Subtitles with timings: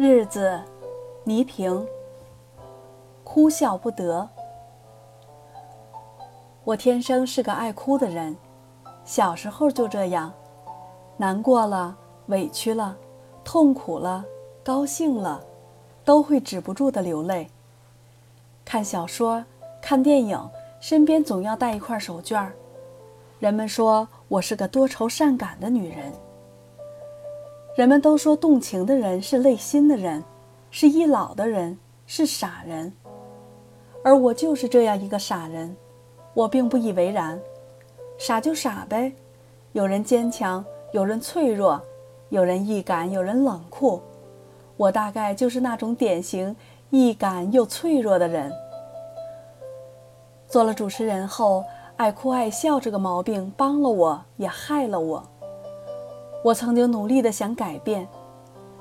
[0.00, 0.62] 日子，
[1.24, 1.84] 倪萍。
[3.24, 4.28] 哭笑不得。
[6.62, 8.36] 我天生是个爱哭的人，
[9.04, 10.32] 小时候就这样，
[11.16, 12.96] 难过了、委屈了、
[13.42, 14.24] 痛苦了、
[14.62, 15.42] 高兴了，
[16.04, 17.48] 都会止不住的流泪。
[18.64, 19.44] 看小说、
[19.82, 20.40] 看电影，
[20.78, 22.52] 身边总要带一块手绢儿。
[23.40, 26.12] 人们说我是个多愁善感的女人。
[27.78, 30.24] 人们都说动情的人是累心的人，
[30.68, 32.92] 是易老的人，是傻人。
[34.02, 35.76] 而我就是这样一个傻人，
[36.34, 37.40] 我并不以为然，
[38.18, 39.12] 傻就傻呗。
[39.74, 41.80] 有人坚强，有人脆弱，
[42.30, 44.02] 有人易感，有人冷酷。
[44.76, 46.56] 我大概就是那种典型
[46.90, 48.52] 易感又脆弱的人。
[50.48, 51.62] 做了主持人后，
[51.96, 55.22] 爱哭爱笑这个毛病帮了我，也害了我。
[56.42, 58.06] 我曾经努力的想改变，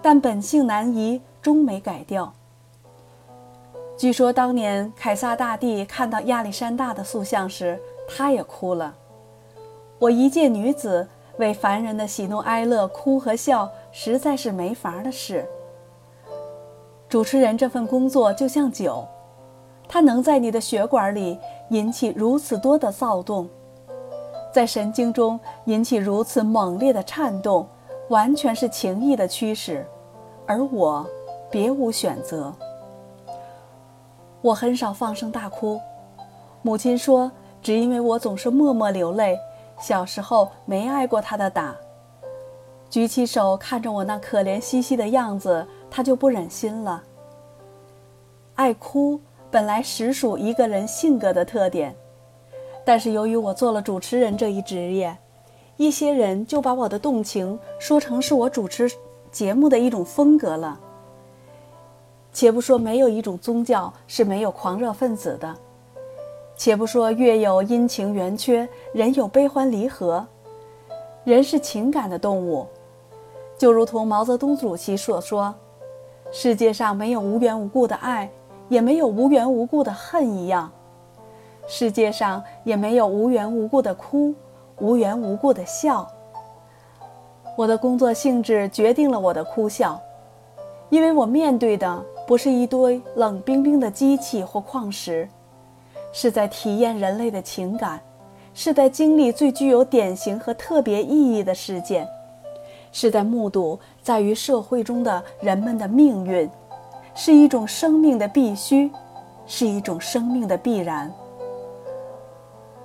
[0.00, 2.32] 但本性难移，终没改掉。
[3.96, 7.78] 据说当年凯撒大帝看到亚历山大的塑像时，
[8.08, 8.94] 他也哭了。
[9.98, 11.06] 我一介女子
[11.38, 15.46] 为凡人的喜怒哀乐哭和笑，实在是没法的事。
[17.08, 19.06] 主持人这份工作就像酒，
[19.86, 23.48] 它能在你的血管里引起如此多的躁动。
[24.52, 27.66] 在神经中引起如此猛烈的颤动，
[28.08, 29.86] 完全是情意的驱使，
[30.46, 31.06] 而我
[31.50, 32.52] 别无选择。
[34.42, 35.80] 我很少放声大哭，
[36.60, 39.38] 母亲说，只因为我总是默默流泪，
[39.80, 41.74] 小时候没挨过她的打。
[42.90, 47.02] 举起手看着我那可怜兮兮的样子，她就不忍心了。
[48.54, 49.18] 爱哭
[49.50, 51.96] 本来实属一个人性格的特点。
[52.84, 55.16] 但是由于我做了主持人这一职业，
[55.76, 58.90] 一些人就把我的动情说成是我主持
[59.30, 60.78] 节目的一种风格了。
[62.32, 65.54] 且不说没有一种宗教是没有狂热分子的，
[66.56, 70.26] 且不说月有阴晴圆缺，人有悲欢离合，
[71.24, 72.66] 人是情感的动物，
[73.58, 75.54] 就如同毛泽东主席所说
[76.32, 78.30] ：“世界上没有无缘无故的爱，
[78.68, 80.72] 也没有无缘无故的恨一样。”
[81.66, 84.34] 世界上也没有无缘无故的哭，
[84.78, 86.06] 无缘无故的笑。
[87.56, 90.00] 我的工作性质决定了我的哭笑，
[90.90, 95.28] 因为我面对的不是一堆冷冰冰的机器或矿石，
[96.12, 98.00] 是在体验人类的情感，
[98.54, 102.08] 是在经历最具有典型和特别意义的事件，
[102.90, 106.48] 是在目睹在于社会中的人们的命运，
[107.14, 108.90] 是一种生命的必须，
[109.46, 111.12] 是一种生命的必然。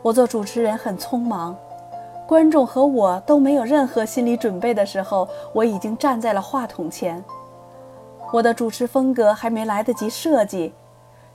[0.02, 1.56] 我做主持人很匆忙，
[2.28, 7.24] 观众和我都没有任何心理准备的时候，我已经站在了话筒前。
[8.32, 10.74] 我的主持风格还没来得及设计，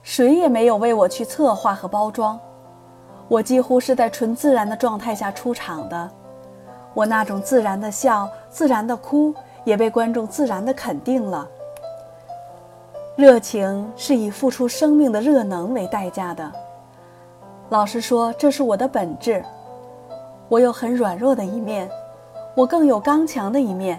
[0.02, 2.38] 谁也没有为我去策划和包装。
[3.28, 6.10] 我几乎是在纯自然的状态下出场的，
[6.92, 9.34] 我那种自然的笑、自然的哭，
[9.64, 11.48] 也被观众自然的肯定了。
[13.16, 16.52] 热情是以付出生命的热能为代价的。
[17.72, 19.42] 老实说，这是我的本质。
[20.50, 21.90] 我有很软弱的一面，
[22.54, 23.98] 我更有刚强的一面。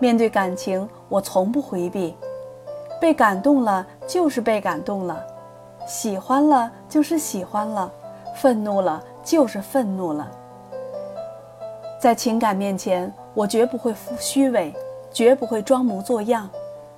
[0.00, 2.16] 面对感情，我从不回避。
[3.00, 5.24] 被感动了就是被感动了，
[5.86, 7.88] 喜欢了就是喜欢了，
[8.34, 10.28] 愤怒了就是愤怒了。
[12.00, 14.74] 在情感面前，我绝不会虚伪，
[15.12, 16.50] 绝不会装模作样，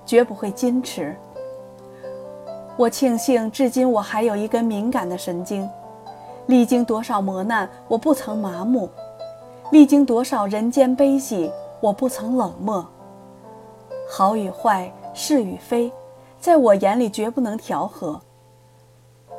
[0.03, 1.15] 绝不会矜持。
[2.79, 5.69] 我庆幸，至今我还有一根敏感的神经。
[6.45, 8.87] 历经多少磨难，我不曾麻木；
[9.69, 11.51] 历经多少人间悲喜，
[11.81, 12.87] 我不曾冷漠。
[14.09, 15.91] 好与坏，是与非，
[16.39, 18.21] 在我眼里绝不能调和。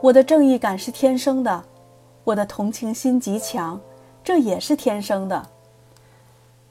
[0.02, 1.64] 我的正义感是天生的，
[2.24, 3.80] 我的同情心极强，
[4.22, 5.46] 这也是天生的。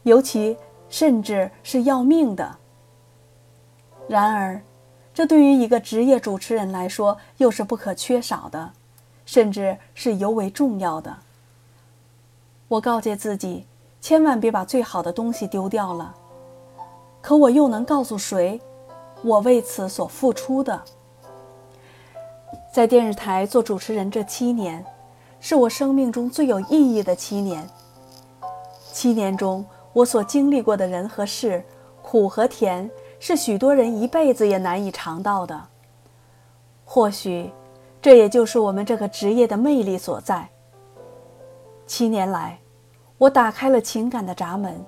[0.03, 0.55] 尤其
[0.87, 2.57] 甚至是要命的。
[4.07, 4.61] 然而。
[5.13, 8.71] 这对于一个职业主持人来说，又是不可缺少的，
[9.25, 11.17] 甚至是尤为重要的。
[12.67, 13.65] 我告诫自己，
[13.99, 16.15] 千万别把最好的东西丢掉了。
[17.21, 18.61] 可我又能告诉谁，
[19.23, 20.81] 我为此所付出的？
[22.71, 24.85] 在电视台做主持人这七年，
[25.39, 27.67] 是我生命中最有意义的七年。
[28.93, 31.63] 七年中，我所经历过的人和事，
[32.01, 32.89] 苦和甜。
[33.19, 35.61] 是许多人一辈子也难以尝到的。
[36.85, 37.51] 或许，
[38.01, 40.49] 这也就是我们这个职业的魅力所在。
[41.85, 42.57] 七年来，
[43.17, 44.83] 我打开了情感的闸门，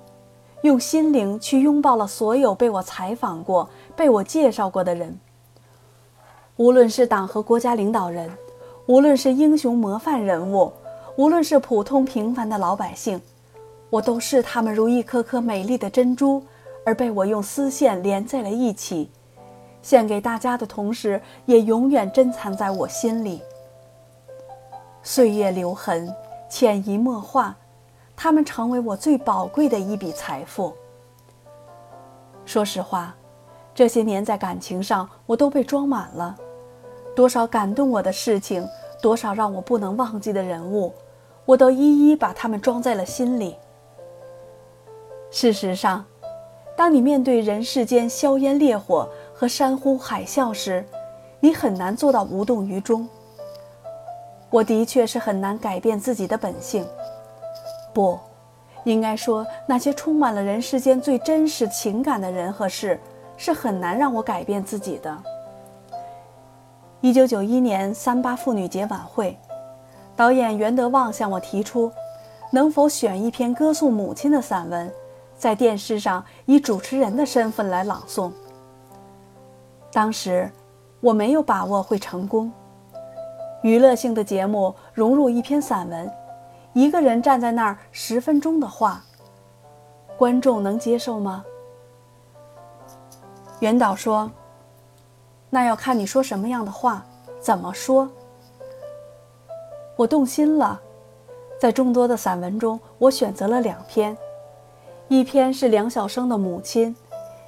[0.62, 5.18] 用心灵去拥抱了所有被我采访过、被我介绍过的人。
[6.56, 8.30] 无论是党和国家领导人，
[8.86, 10.72] 无论是英雄模范人物，
[11.16, 13.20] 无论是普通平凡的老百姓，
[13.90, 16.42] 我都视他们如一颗颗美丽的珍珠，
[16.84, 19.10] 而被我用丝线连在了一起，
[19.82, 23.42] 献给大家的同时，也永远珍藏在我心里。
[25.02, 26.14] 岁月留痕，
[26.48, 27.56] 潜移默化。
[28.14, 30.72] 他们成为我最宝贵的一笔财富。
[32.44, 33.14] 说实话，
[33.74, 36.36] 这些年在感情上我都被装满了，
[37.16, 38.64] 多少感动我的事情，
[39.00, 40.92] 多少让我不能忘记的人物，
[41.44, 43.56] 我都一一把他们装在了心里。
[45.30, 46.04] 事实上，
[46.76, 50.84] 当你面对人世间硝烟烈火和山呼海啸时，
[51.40, 53.08] 你很难做到无动于衷。
[54.50, 56.86] 我的确是很难改变自己的本性。
[57.92, 58.18] 不，
[58.84, 62.98] 应该说那些充满了人世间最真实情感的人和事，
[63.36, 65.16] 是很难让我改变自己的。
[67.00, 69.36] 一九九一年三八妇女节晚会，
[70.16, 71.90] 导演袁德旺向我提出，
[72.50, 74.90] 能否选一篇歌颂母亲的散文，
[75.42, 78.30] 在电视上以主持人的身份来朗诵。
[79.92, 80.48] 当时
[81.00, 82.52] 我没有把握会成功，
[83.64, 86.08] 娱乐性的节目融入一篇散文。
[86.74, 89.02] 一个人站在那儿十分钟的话，
[90.16, 91.44] 观众能接受吗？
[93.58, 94.30] 袁导说
[95.50, 97.04] ：“那要看你说什么样的话，
[97.40, 98.08] 怎么说。”
[99.98, 100.80] 我动心了，
[101.58, 104.16] 在众多的散文中，我选择了两篇，
[105.08, 106.94] 一篇是梁晓声的母亲，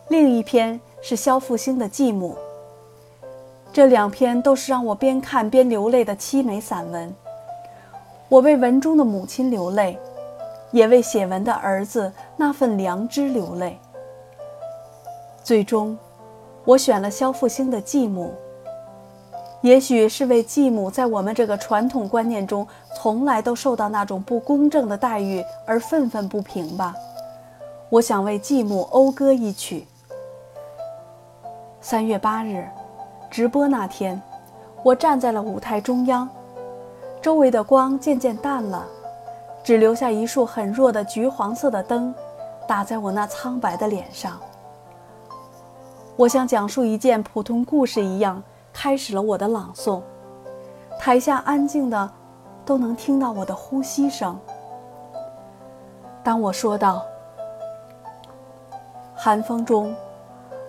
[0.09, 2.37] 另一篇是肖复兴的继母。
[3.73, 7.15] 这两篇都是让我边看边流泪的凄美散文。
[8.29, 9.99] 我为文中的母亲流泪，
[10.73, 13.79] 也为写文的儿子那份良知流泪。
[15.43, 15.97] 最终，
[16.65, 18.33] 我选了肖复兴的继母。
[19.63, 26.95] 也许是为继母在我们这个传统观念中从来都受到那种不公正的待遇而愤愤不平吧。
[27.91, 29.87] 我想为继母讴歌一曲。
[31.81, 32.67] 三月八日，
[33.31, 34.21] 直播那天，
[34.83, 36.29] 我站在了舞台中央。
[37.21, 38.85] 周围的光渐渐淡了，
[39.63, 42.15] 只留下一束很弱的橘黄色的灯，
[42.67, 44.41] 打在我那苍白的脸上。
[46.17, 48.43] 我像讲述一件普通故事一样，
[48.73, 50.01] 开始了我的朗诵。
[50.99, 52.11] 台下安静的，
[52.65, 54.39] 都能听到我的呼吸声。
[56.23, 57.05] 当我说到
[59.25, 59.97] 寒风中，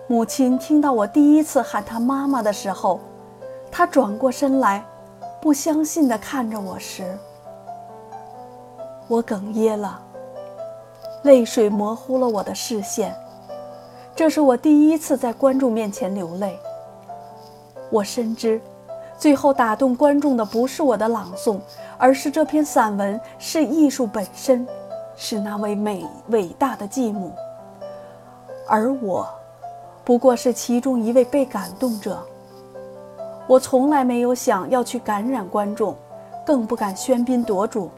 [0.06, 2.98] 母亲听到我第一次喊她妈妈的时候，
[3.70, 4.82] 她转过身来。
[5.42, 7.18] 不相信地看着我时，
[9.08, 10.00] 我哽咽了，
[11.24, 13.14] 泪水模糊了我的视线。
[14.14, 16.58] 这是我第一次在观众面前流泪。
[17.90, 18.58] 我深知，
[19.18, 21.58] 最后打动观众的不是我的朗诵，
[21.98, 24.66] 而是这篇散文，是艺术本身，
[25.14, 27.34] 是那位美伟大的继母。
[28.68, 29.28] 而我，
[30.04, 32.24] 不过是其中一位被感动者。
[33.46, 35.96] 我从来没有想要去感染观众，
[36.44, 37.90] 更不敢喧宾夺主。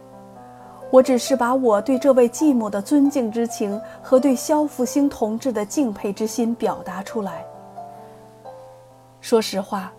[0.91, 7.44] 我只是把我对这位继母的尊敬之情和对萧复兴同志的敬佩之心表达出来。
[9.21, 9.93] 说实话，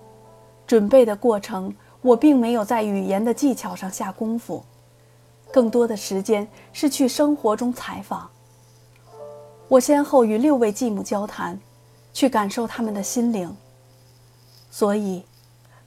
[0.65, 4.63] 准备的过程我并没有在语言的技巧上下功夫，
[5.51, 8.29] 更多的时间是去生活中采访。
[9.70, 11.60] 我先后与六位继母交谈，
[12.12, 13.56] 去感受他们的心灵，
[14.70, 15.24] 所以。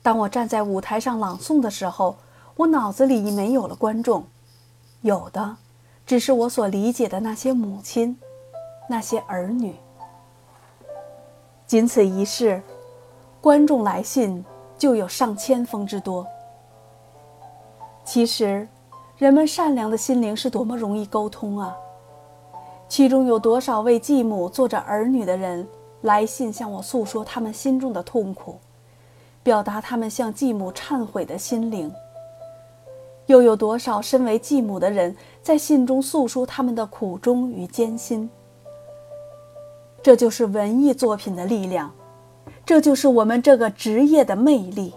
[0.04, 2.16] 当我站在舞台上朗诵的时候，
[2.56, 4.24] 我脑子里已没有了观众，
[5.02, 5.56] 有的
[6.04, 8.16] 只是我所理解的那些母亲，
[8.88, 9.76] 那些儿女。
[11.68, 12.60] 仅此一事，
[13.40, 14.44] 观众来信
[14.76, 16.26] 就有上千封之多。
[18.04, 18.66] 其实，
[19.18, 21.76] 人们善良的心灵是多么容易沟通啊！
[22.92, 25.66] 其中有多少为继母做着儿女的人
[26.02, 28.58] 来信向我诉说他们心中的痛苦？
[29.42, 31.90] 表达他们向继母忏悔的心灵。
[33.24, 38.28] 又有多少身为继母的人在信中诉说他们的苦衷与艰辛？
[40.02, 41.90] 这就是文艺作品的力量，
[42.66, 44.92] 这就是我们这个职业的魅力。